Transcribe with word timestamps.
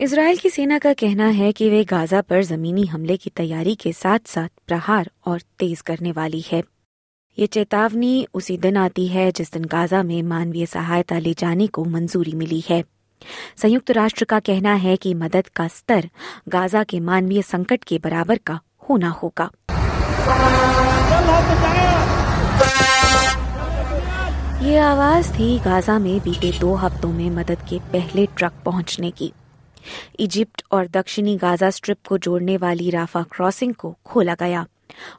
Israel 0.00 0.36
की 0.36 0.50
सेना 0.50 0.78
का 0.78 0.92
कहना 0.92 1.26
है 1.28 1.50
कि 1.52 1.68
वे 1.70 1.82
गाजा 1.84 2.20
पर 2.20 2.42
जमीनी 2.42 2.84
हमले 2.86 3.16
की 3.16 3.30
तैयारी 3.30 3.74
के 3.74 3.92
साथ 3.92 4.18
साथ 4.26 4.48
प्रहार 4.66 5.10
और 5.26 5.40
तेज 5.58 5.80
करने 5.80 6.12
वाली 6.12 6.40
है। 6.50 6.62
ये 7.38 7.46
चेतावनी 7.46 8.26
उसी 8.34 8.56
दिन 8.58 8.76
आती 8.76 9.06
है 9.06 9.30
जिस 9.32 9.52
दिन 9.52 9.64
गाजा 9.64 10.02
में 10.02 10.22
मानवीय 10.22 10.66
सहायता 10.66 11.18
ले 11.18 11.34
जाने 11.38 11.66
को 11.66 11.84
मंजूरी 11.84 12.32
मिली 12.32 12.62
है। 12.68 12.82
संयुक्त 13.56 13.90
राष्ट्र 13.90 14.24
का 14.24 14.38
कहना 14.40 14.74
है 14.74 14.96
कि 14.96 15.12
मदद 15.14 15.48
का 15.48 15.66
स्तर 15.68 16.08
गाजा 16.48 16.82
के 16.84 17.00
मानवीय 17.00 17.42
संकट 17.42 17.84
के 17.84 17.98
बराबर 17.98 18.38
का 18.46 18.58
होना 18.88 19.08
होगा। 19.08 19.50
ये 24.62 24.78
आवाज़ 24.78 25.32
थी 25.32 25.58
गाजा 25.58 25.98
में 25.98 26.18
बीते 26.20 26.52
दो 26.58 26.74
हफ्तों 26.74 27.12
में 27.12 27.30
मदद 27.30 27.58
के 27.68 27.78
पहले 27.92 28.26
ट्रक 28.26 28.52
पहुँचने 28.64 29.10
की। 29.10 29.32
इजिप्ट 30.18 30.62
और 30.72 30.88
दक्षिणी 30.88 31.36
गाजा 31.36 31.70
स्ट्रिप 31.70 32.06
को 32.06 32.18
जोड़ने 32.18 32.56
वाली 32.56 32.90
राफा 32.90 33.22
क्रॉसिंग 33.22 33.74
को 33.74 33.96
खोला 34.04 34.34
गया 34.34 34.66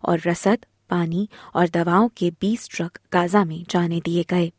और 0.06 0.22
रसद, 0.26 0.66
पानी 0.90 1.30
और 1.56 1.70
दवाओं 1.70 2.10
के 2.18 2.32
20 2.32 2.68
ट्रक 2.72 3.00
गाजा 3.14 3.44
में 3.46 3.64
जाने 3.70 4.00
दिए 4.00 4.26
गए। 4.30 4.52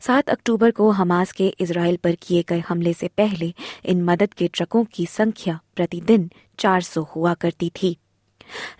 सात 0.00 0.30
अक्टूबर 0.30 0.70
को 0.70 0.90
हमास 0.90 1.32
के 1.32 1.54
इसराइल 1.60 1.96
पर 1.96 2.14
किए 2.14 2.44
गए 2.48 2.60
हमले 2.68 2.92
से 2.92 3.08
पहले 3.08 3.54
इन 3.84 4.02
मदद 4.02 4.34
के 4.34 4.48
ट्रकों 4.48 4.84
की 4.84 5.06
संख्या 5.06 5.60
प्रतिदिन 5.76 6.30
400 6.58 7.04
हुआ 7.16 7.34
करती 7.34 7.70
थी। 7.82 7.96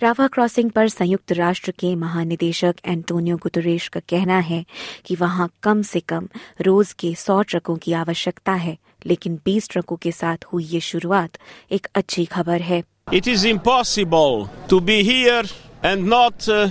राफा 0.02 0.26
क्रॉसिंग 0.26 0.70
पर 0.70 0.88
संयुक्त 0.88 1.32
राष्ट्र 1.32 1.70
के 1.70 1.94
महानिदेशक 1.94 2.74
एंटोनियो 2.84 3.36
गुतरेश 3.36 3.88
का 3.88 4.00
कहना 4.00 4.38
है 4.38 4.64
कि 5.04 5.14
वहाँ 5.14 5.50
कम 5.62 5.82
से 5.82 6.00
कम 6.00 6.28
रोज 6.60 6.92
के 6.92 7.14
100 7.14 7.42
ट्रकों 7.48 7.76
की 7.76 7.92
आवश्यकता 7.92 8.52
है 8.52 8.78
लेकिन 9.05 9.39
20 9.47 9.69
ट्रकों 9.71 9.95
के 10.01 10.11
साथ 10.11 10.45
हुई 10.53 10.63
ये 10.73 10.79
शुरुआत 10.89 11.37
एक 11.77 11.87
अच्छी 11.95 12.25
खबर 12.35 12.61
है 12.61 12.83
It 13.11 13.27
is 13.27 13.43
impossible 13.45 14.49
to 14.69 14.81
be 14.81 15.03
here 15.03 15.43
and 15.83 16.07
not 16.13 16.47
uh, 16.49 16.69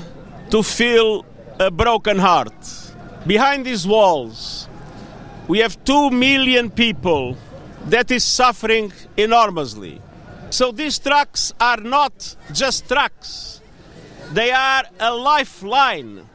to 0.51 0.63
feel 0.63 1.25
a 1.61 1.71
broken 1.71 2.19
heart. 2.19 2.73
Behind 3.27 3.65
these 3.65 3.87
walls, 3.87 4.69
we 5.47 5.61
have 5.61 5.77
two 5.85 6.11
million 6.11 6.71
people 6.71 7.37
that 7.87 8.11
is 8.11 8.25
suffering 8.25 8.93
enormously. 9.17 10.01
So 10.51 10.73
these 10.73 10.99
trucks 10.99 11.53
are 11.61 11.77
not 11.77 12.35
just 12.53 12.89
trucks. 12.89 13.61
They 14.33 14.51
are 14.51 14.85
a 14.99 15.13
lifeline. 15.15 16.29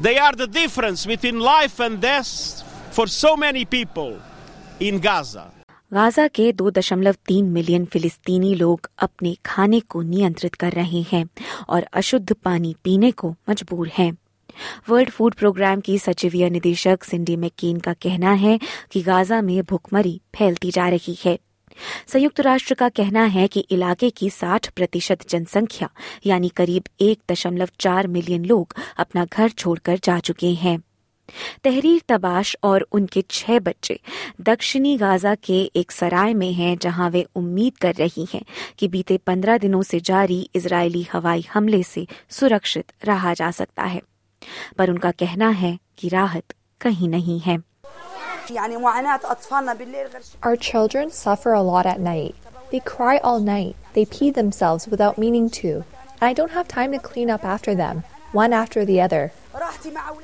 They 0.00 0.16
are 0.18 0.32
the 0.32 0.46
difference 0.46 1.04
between 1.04 1.40
life 1.40 1.80
and 1.80 2.00
death 2.00 2.62
for 2.92 3.06
so 3.06 3.36
many 3.36 3.64
people 3.64 4.18
In 4.81 4.99
Gaza. 4.99 5.41
Gaza 5.93 6.27
के 6.27 6.51
2.3 6.51 7.49
million 7.49 7.85
फिलिस्तीनी 7.85 8.55
लोग 8.55 8.89
अपने 8.99 9.37
खाने 9.45 9.79
को 9.79 10.01
नियंत्रित 10.01 10.55
कर 10.55 10.71
रहे 10.71 11.01
हैं 11.01 11.25
और 11.69 11.83
अशुद्ध 11.83 12.33
पानी 12.33 12.75
पीने 12.83 13.11
को 13.11 13.35
मजबूर 13.49 13.87
हैं। 13.87 14.17
वर्ल्ड 14.89 15.09
फ़ूड 15.09 15.33
प्रोग्राम 15.33 15.79
की 15.79 15.97
सचिवीय 15.99 16.49
निदेशक 16.49 17.03
सिंडी 17.03 17.35
मैकेन 17.35 17.79
का 17.79 17.93
कहना 17.93 18.31
है 18.31 18.59
कि 18.91 19.01
गाजा 19.01 19.41
में 19.41 19.63
भुखमरी 19.63 20.21
फैलती 20.35 20.71
जा 20.71 20.89
रही 20.89 21.17
है। 21.25 21.39
संयुक्त 22.07 22.39
राष्ट्र 22.39 22.73
का 22.73 22.89
कहना 22.89 23.23
है 23.23 23.47
कि 23.47 23.59
इलाके 23.59 24.09
की 24.09 24.29
60 24.29 24.67
प्रतिशत 24.67 25.29
जनसंख्या, 25.29 25.89
यानी 26.25 26.49
करीब 26.49 26.83
1.4 26.99 28.07
मिलियन 28.07 28.45
लोग, 28.45 28.75
अपना 28.97 29.25
घर 29.25 29.49
छोड़कर 29.49 29.99
जा 30.03 30.19
चुके 30.19 30.53
हैं। 30.53 30.83
तहरीर 31.63 32.01
तबाश 32.07 32.55
और 32.63 32.85
उनके 32.91 33.23
छह 33.31 33.59
बच्चे 33.67 33.99
दक्षिणी 34.49 34.95
गाजा 34.97 35.33
के 35.43 35.59
एक 35.75 35.91
सराय 35.91 36.33
में 36.33 36.51
हैं 36.53 36.77
जहाँ 36.81 37.09
वे 37.09 37.25
उम्मीद 37.35 37.77
कर 37.81 37.95
रही 37.95 38.27
हैं 38.33 38.41
कि 38.79 38.87
बीते 38.95 39.17
पंद्रह 39.27 39.57
दिनों 39.57 39.81
से 39.91 39.99
जारी 40.09 40.39
इजरायली 40.55 41.07
हवाई 41.13 41.45
हमले 41.53 41.83
से 41.83 42.07
सुरक्षित 42.39 42.91
रहा 43.05 43.33
जा 43.33 43.51
सकता 43.59 43.83
है 43.83 44.01
पर 44.77 44.89
उनका 44.89 45.11
कहना 45.19 45.49
है 45.61 45.77
कि 45.97 46.09
राहत 46.09 46.53
कहीं 46.81 47.09
नहीं 47.09 47.39
है 47.39 47.61
Our 50.43 50.57
children 50.57 51.11
suffer 51.11 51.53
a 51.53 51.61
lot 51.61 51.85
at 51.85 51.99
night. 51.99 52.35
They 52.71 52.81
cry 52.81 53.13
all 53.29 53.39
night. 53.39 53.75
They 53.93 54.03
pee 54.05 54.31
themselves 54.31 54.87
without 54.93 55.17
meaning 55.17 55.49
to. 55.59 55.71
And 56.19 56.27
I 56.29 56.33
don't 56.33 56.51
have 56.51 56.67
time 56.67 56.91
to 56.91 56.99
clean 56.99 57.29
up 57.29 57.45
after 57.45 57.75
them, 57.75 58.03
one 58.33 58.51
after 58.53 58.83
the 58.83 58.99
other. 58.99 59.21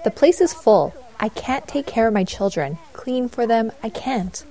The 0.05 0.11
place 0.11 0.41
is 0.41 0.53
full. 0.53 0.95
I 1.21 1.29
can't 1.29 1.67
take 1.67 1.87
care 1.87 2.07
of 2.09 2.15
my 2.15 2.25
children, 2.25 2.79
clean 2.93 3.29
for 3.29 3.47
them. 3.47 3.73
I 3.83 3.89
can't. 3.89 4.45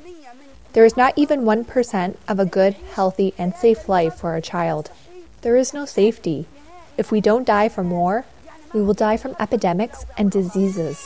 There 0.73 0.85
is 0.85 0.97
not 0.97 1.13
even 1.15 1.43
1% 1.45 2.15
of 2.27 2.39
a 2.39 2.45
good, 2.45 2.73
healthy, 2.95 3.33
and 3.37 3.53
safe 3.55 3.87
life 3.87 4.15
for 4.15 4.35
a 4.35 4.41
child. 4.41 4.89
There 5.41 5.55
is 5.55 5.73
no 5.73 5.85
safety. 5.85 6.47
If 6.97 7.11
we 7.11 7.21
don't 7.21 7.45
die 7.45 7.69
from 7.69 7.91
war, 7.91 8.25
we 8.73 8.81
will 8.81 8.95
die 8.95 9.17
from 9.17 9.35
epidemics 9.39 10.05
and 10.17 10.31
diseases. 10.31 10.97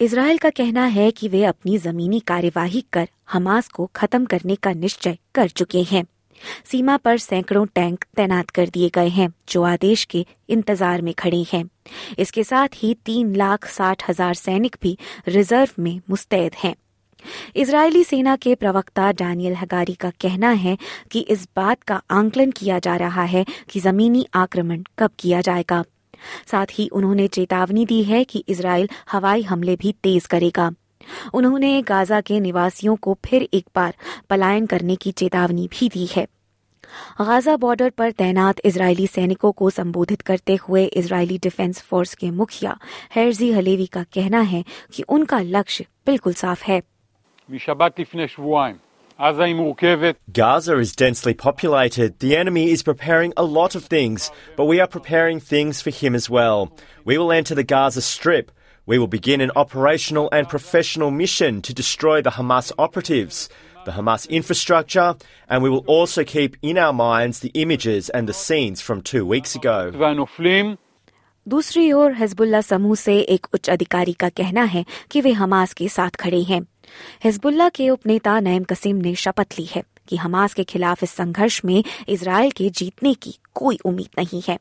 Israel 0.00 0.38
का 0.38 0.50
कहना 0.50 0.84
है 0.86 1.10
कि 1.10 1.28
वे 1.28 1.42
अपनी 1.44 1.78
जमीनी 1.78 2.20
कार्यवाही 2.26 2.84
कर 2.92 3.08
Hamas 3.32 3.68
को 3.68 3.86
खत्म 3.96 4.24
करने 4.24 4.56
का 4.56 4.72
निश्चय 4.72 5.16
कर 5.34 5.48
चुके 5.48 5.82
हैं 5.82 6.04
सीमा 6.65 6.97
पर 6.97 7.17
सैकड़ों 7.17 7.65
टैंक 7.65 8.05
तैनात 8.15 8.49
कर 8.49 8.69
दिए 8.69 8.89
गए 8.89 9.09
हैं, 9.09 9.29
जो 9.49 9.63
आदेश 9.63 10.03
के 10.05 10.25
इंतज़ार 10.49 11.01
में 11.01 11.13
खड़े 11.13 11.43
हैं। 11.53 11.63
इसके 12.19 12.43
साथ 12.43 12.67
ही 12.75 12.93
तीन 13.05 13.35
लाख 13.35 13.67
साठ 13.67 14.09
हज़ार 14.09 14.33
सैनिक 14.33 14.75
भी 14.81 14.97
रिज़र्व 15.27 15.81
में 15.81 15.99
मुस्तैद 16.09 16.55
हैं। 16.63 16.75
इजरायली 17.55 18.03
सेना 18.03 18.35
के 18.35 18.55
प्रवक्ता 18.55 19.11
डैनियल 19.11 19.55
हगारी 19.55 19.93
का 19.93 20.09
कहना 20.21 20.49
है 20.49 20.77
कि 21.11 21.19
इस 21.19 21.47
बात 21.55 21.83
का 21.83 22.01
आंकलन 22.11 22.51
किया 22.51 22.79
जा 22.79 22.95
रहा 22.95 23.23
है 23.23 23.45
कि 23.69 23.79
जमीनी 23.79 24.25
आक्रमण 24.35 24.83
कब 24.99 25.11
किया 25.19 25.41
जाएगा। 25.41 25.83
साथ 26.51 26.65
ही 26.71 26.87
उन्होंने 26.87 27.27
चेतावनी 27.27 27.85
दी 27.85 28.03
है 28.03 28.23
कि 28.23 28.43
इसराइल 28.47 28.89
हवाई 29.11 29.41
हमले 29.41 29.75
भी 29.75 29.91
तेज 30.03 30.25
करेगा। 30.25 30.71
उन्होंने 31.33 31.81
गाजा 31.87 32.21
के 32.21 32.39
निवासियों 32.39 32.95
को 32.95 33.17
फिर 33.25 33.47
एक 33.53 33.65
बार 33.75 33.93
पलायन 34.29 34.65
करने 34.65 34.95
की 34.95 35.11
चेतावनी 35.11 35.67
भी 35.71 35.89
दी 35.89 36.05
है 36.15 36.27
गाजा 37.21 37.55
बॉर्डर 37.57 37.89
पर 37.97 38.11
तैनात 38.11 38.59
इजरायली 38.65 39.07
सैनिकों 39.07 39.51
को 39.51 39.69
संबोधित 39.69 40.21
करते 40.21 40.57
हुए 40.67 40.85
इजरायली 41.01 41.37
डिफेंस 41.43 41.81
फोर्स 41.81 42.13
के 42.15 42.29
मुखिया 42.31 42.77
हैरजी 43.15 43.51
हलेवी 43.51 43.85
का 43.93 44.03
कहना 44.13 44.41
है 44.53 44.63
कि 44.93 45.03
उनका 45.17 45.39
लक्ष्य 45.57 45.85
बिल्कुल 46.05 46.33
साफ़ 46.33 46.63
है 46.63 46.81
Gaza 50.31 50.77
is 50.77 50.95
densely 50.95 51.33
populated. 51.33 52.17
The 52.19 52.35
enemy 52.35 52.71
is 52.71 52.83
preparing 52.83 53.33
a 53.37 53.43
lot 53.43 53.75
of 53.75 53.85
things, 53.85 54.31
but 54.57 54.65
we 54.65 54.79
are 54.79 54.87
preparing 54.87 55.39
things 55.39 55.81
for 55.81 55.91
him 55.91 56.15
as 56.15 56.29
well. 56.29 56.71
We 57.05 57.17
will 57.17 57.31
enter 57.31 57.53
the 57.53 57.63
Gaza 57.65 58.01
Strip. 58.01 58.51
We 58.88 58.98
will 58.98 59.06
begin 59.06 59.40
an 59.40 59.50
operational 59.54 60.28
and 60.32 60.48
professional 60.48 61.10
mission 61.10 61.60
to 61.62 61.74
destroy 61.74 62.22
the 62.22 62.30
Hamas 62.30 62.72
operatives, 62.78 63.48
the 63.84 63.92
Hamas 63.92 64.28
infrastructure, 64.30 65.14
and 65.48 65.62
we 65.62 65.70
will 65.70 65.84
also 65.86 66.24
keep 66.24 66.56
in 66.62 66.78
our 66.78 66.92
minds 66.92 67.40
the 67.40 67.50
images 67.54 68.08
and 68.10 68.26
the 68.26 68.32
scenes 68.32 68.80
from 68.80 69.02
two 69.02 69.24
weeks 69.26 69.54
ago. 69.54 69.92
दूसरी 71.46 71.92
ओर 71.92 72.12
Hezbollah 72.14 72.60
समूह 72.60 72.94
से 72.94 73.18
एक 73.34 73.46
उच्च 73.54 73.68
अधिकारी 73.70 74.12
का 74.20 74.28
कहना 74.28 74.62
है 74.72 74.84
कि 75.10 75.20
वे 75.20 75.32
हमास 75.32 75.72
के 75.74 75.88
साथ 75.88 76.16
खड़े 76.20 76.42
हैं 76.50 76.60
हिजबुल्ला 77.24 77.68
के 77.78 77.88
उपनेता 77.90 78.38
नईम 78.40 78.64
कसीम 78.72 78.96
ने 79.06 79.14
शपथ 79.24 79.58
ली 79.58 79.64
है 79.70 79.82
कि 80.08 80.16
हमास 80.16 80.54
के 80.54 80.64
खिलाफ 80.72 81.02
इस 81.04 81.10
संघर्ष 81.10 81.60
में 81.64 81.82
इसराइल 82.08 82.50
के 82.56 82.68
जीतने 82.80 83.14
की 83.14 83.38
कोई 83.54 83.78
उम्मीद 83.86 84.08
नहीं 84.18 84.42
है 84.48 84.58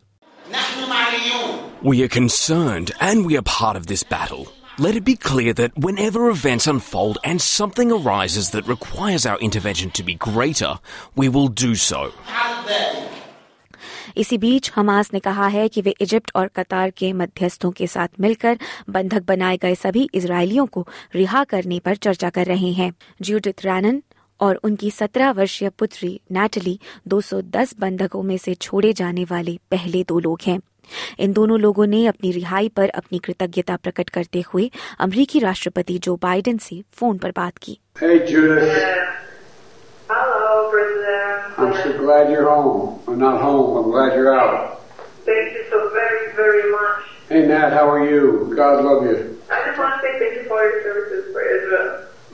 We 1.83 2.03
are 2.03 2.07
concerned 2.09 2.91
and 2.99 3.25
we 3.25 3.37
are 3.37 3.43
part 3.43 3.75
of 3.77 3.87
this 3.87 4.03
battle. 4.03 4.47
Let 4.79 4.95
it 4.95 5.03
be 5.03 5.15
clear 5.15 5.53
that 5.53 5.77
whenever 5.77 6.29
events 6.29 6.67
unfold 6.67 7.17
and 7.23 7.41
something 7.41 7.91
arises 7.91 8.49
that 8.51 8.67
requires 8.67 9.25
our 9.25 9.39
intervention 9.39 9.91
to 9.91 10.03
be 10.03 10.15
greater, 10.15 10.73
we 11.15 11.29
will 11.29 11.47
do 11.47 11.75
so. 11.75 12.01
इसी 14.17 14.37
बीच 14.37 14.71
Hamas 14.75 15.13
ने 15.13 15.19
कहा 15.19 15.47
है 15.47 15.67
कि 15.69 15.81
वे 15.81 15.93
Egypt 16.01 16.31
और 16.35 16.47
कतार 16.55 16.91
के 16.97 17.11
मध्यस्थों 17.13 17.71
के 17.79 17.87
साथ 17.87 18.19
मिलकर 18.19 18.57
बंधक 18.89 19.23
बनाए 19.27 19.57
गए 19.57 19.75
सभी 19.75 20.07
इसराइलियों 20.13 20.65
को 20.65 20.85
रिहा 21.15 21.43
करने 21.53 21.79
पर 21.85 21.95
चर्चा 21.95 22.29
कर 22.37 22.45
रहे 22.45 22.71
हैं 22.79 22.91
जूडिथ 23.21 23.65
रैनन 23.65 24.01
और 24.42 24.60
उनकी 24.64 24.90
सत्रह 24.90 25.30
वर्षीय 25.30 25.68
पुत्री 25.68 26.20
नेटली 26.32 26.80
210 27.08 27.74
बंधकों 27.78 28.22
में 28.22 28.36
से 28.38 28.54
छोड़े 28.54 28.92
जाने 28.92 29.24
वाले 29.24 29.58
पहले 29.70 30.02
दो 30.08 30.18
लोग 30.18 30.40
हैं। 30.46 30.60
इन 31.18 31.32
दोनों 31.32 31.60
लोगों 31.60 31.86
ने 31.86 32.06
अपनी 32.06 32.32
रिहाई 32.32 32.68
पर 32.68 32.88
अपनी 32.88 33.18
कृतज्ञता 33.18 33.76
प्रकट 33.76 34.10
करते 34.10 34.42
हुए 34.52 34.70
अमरीकी 35.00 35.38
राष्ट्रपति 35.38 35.98
जो 35.98 36.16
बाइडेन 36.16 36.58
से 36.58 36.82
फ़ोन 36.92 37.18
पर 37.18 37.30
बात 37.30 37.58
की। 37.58 37.78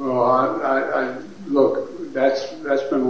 Oh, 0.00 0.22
I, 0.22 0.42
I, 0.64 0.76
I 0.98 1.27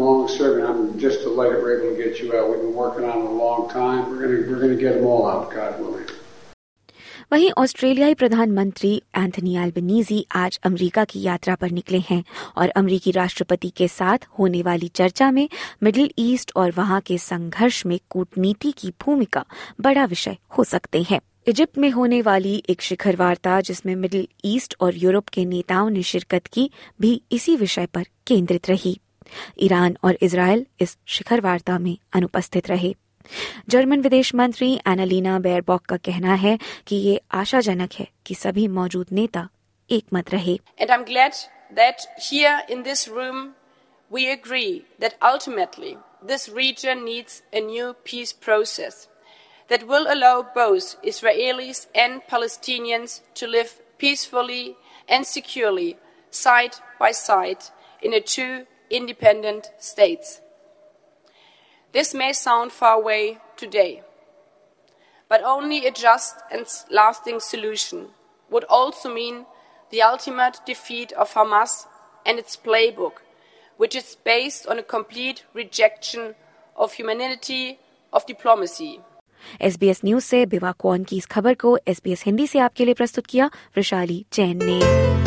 long 0.01 0.29
serving. 0.29 0.65
I'm 0.65 0.99
just 0.99 1.21
delighted 1.23 1.63
we're 1.63 1.79
able 1.79 1.97
to 1.97 2.03
get 2.03 2.21
you 2.21 2.37
out. 2.37 2.51
We've 2.51 2.61
been 2.61 2.75
working 2.75 3.05
on 3.05 3.19
it 3.19 3.25
a 3.27 3.37
long 3.45 3.69
time. 3.71 4.09
We're 4.11 4.23
gonna 4.23 4.41
we're 4.51 4.61
gonna 4.61 4.77
get 4.77 4.95
them 4.95 5.07
all 5.07 5.29
out, 5.29 5.51
God 5.51 5.81
willing. 5.81 6.07
वहीं 7.33 7.51
ऑस्ट्रेलियाई 7.59 8.15
प्रधानमंत्री 8.15 8.91
Anthony 9.17 9.57
Albanese 9.63 10.25
आज 10.37 10.59
America 10.65 11.05
की 11.05 11.21
यात्रा 11.23 11.55
पर 11.55 11.71
निकले 11.71 11.99
हैं 12.09 12.23
और 12.59 12.69
अमेरिकी 12.77 13.11
राष्ट्रपति 13.11 13.71
के 13.77 13.89
साथ 13.89 14.27
होने 14.39 14.63
वाली 14.63 14.89
चर्चा 14.95 15.31
में 15.31 15.49
मिडिल 15.83 16.11
ईस्ट 16.19 16.53
और 16.57 16.71
वहाँ 16.77 17.01
के 17.07 17.19
संघर्ष 17.19 17.85
में 17.87 17.99
कूटनीति 18.11 18.73
की 18.79 18.93
भूमिका 19.05 19.45
बड़ा 19.81 20.05
विषय 20.05 20.37
हो 20.59 20.65
सकते 20.65 21.03
हैं 21.11 21.21
इजिप्ट 21.47 21.79
में 21.79 21.91
होने 21.91 22.21
वाली 22.23 22.63
एक 22.69 22.83
शिखर 22.83 23.17
वार्ता 23.17 23.61
जिसमें 23.61 23.95
मिडिल 23.97 24.27
ईस्ट 24.45 24.77
और 24.81 24.97
यूरोप 24.97 25.29
के 25.29 25.45
नेताओं 25.45 25.91
ने 25.91 26.03
शिरकत 26.03 26.47
की 26.53 26.71
भी 27.01 27.21
इसी 27.33 27.57
विषय 27.57 27.87
पर 27.87 28.07
केंद्रित 28.27 28.69
रही 28.71 28.99
ईरान 29.63 29.97
और 30.05 30.19
इसराइल 30.23 30.67
इस 30.81 30.97
शिखर 31.17 31.41
वार्ता 31.41 31.79
में 31.79 31.97
अनुपस्थित 32.15 32.69
रहे 32.71 32.95
जर्मन 33.71 34.01
विदेश 34.01 34.35
मंत्री 34.35 34.73
एनालीना 34.89 35.39
बेयरबॉक 35.39 35.85
का 35.87 35.97
कहना 36.05 36.35
है 36.45 36.59
कि 36.87 36.97
ये 36.97 37.21
आशाजनक 37.41 37.93
है 37.99 38.09
कि 38.27 38.35
सभी 38.35 38.67
मौजूद 38.81 39.07
नेता 39.13 39.49
एकमत 39.91 40.31
रहे 40.31 40.59
And 40.81 40.91
I'm 40.91 41.05
glad 41.05 41.35
that 41.77 42.07
here 42.31 42.59
in 42.69 42.83
this 42.83 43.09
room 43.09 43.55
we 44.11 44.31
agree 44.31 44.85
that 45.01 45.17
ultimately 45.23 45.97
this 46.23 46.49
region 46.49 47.05
needs 47.05 47.43
a 47.53 47.61
new 47.61 47.95
peace 48.05 48.33
process 48.33 49.09
that 49.71 49.87
will 49.87 50.07
allow 50.09 50.43
both 50.55 50.97
Israelis 51.05 51.87
and 51.95 52.23
Palestinians 52.31 53.21
to 53.35 53.47
live 53.47 53.75
peacefully 53.99 54.77
and 55.09 55.27
securely 55.27 55.97
side 56.31 56.77
by 56.99 57.13
side 57.13 57.65
in 58.03 58.15
a 58.15 58.21
two 58.21 58.67
independent 58.90 59.72
states. 59.80 60.42
This 61.94 62.14
may 62.14 62.34
sound 62.34 62.72
far 62.72 62.96
away 62.96 63.38
today, 63.56 64.02
but 65.30 65.44
only 65.44 65.86
a 65.86 65.92
just 65.92 66.36
and 66.52 66.66
lasting 66.90 67.40
solution 67.40 68.08
would 68.50 68.64
also 68.66 69.14
mean 69.14 69.46
the 69.92 70.02
ultimate 70.02 70.60
defeat 70.66 71.12
of 71.14 71.34
Hamas 71.34 71.86
and 72.26 72.40
its 72.40 72.56
playbook, 72.58 73.22
which 73.78 73.96
is 73.96 74.18
based 74.24 74.68
on 74.68 74.80
a 74.80 74.84
complete 74.84 75.44
rejection 75.54 76.36
of 76.76 76.94
humanity, 76.94 77.80
of 78.14 78.26
diplomacy. 78.26 79.00
SBS 79.62 80.00
news 80.06 80.24
से 80.24 80.46
बिवा 80.46 80.72
कौन 80.80 81.04
की 81.04 81.18
इस 81.18 81.26
खबर 81.26 81.54
को 81.54 81.78
SBS 81.88 82.24
Hindi 82.26 82.48
से 82.48 82.60
आपके 82.60 82.86
लिए 82.86 82.94
प्रस्तुत 82.94 83.26
किया 83.26 83.50
वृशाली 83.76 84.26
जैन 84.34 84.60
ने 84.64 85.27